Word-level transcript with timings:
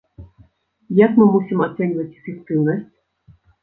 Як 1.05 1.11
мы 1.21 1.29
мусім 1.37 1.63
ацэньваць 1.69 2.09
эфектыўнасць? 2.19 2.87